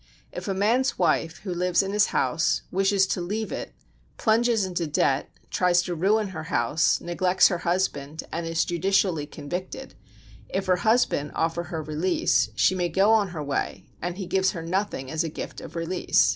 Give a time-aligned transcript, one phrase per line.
[0.31, 3.75] If a man's wife, who lives in his house, wishes to leave it,
[4.17, 9.93] plunges into debt, tries to ruin her house, neglects her husband, and is judicially convicted:
[10.49, 14.53] if her husband offer her release, she may go on her way, and he gives
[14.53, 16.29] her nothing as a gift of release.